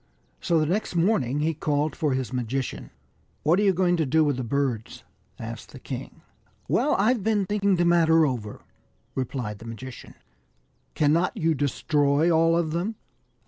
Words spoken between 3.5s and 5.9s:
are you going to do with the birds?" asked the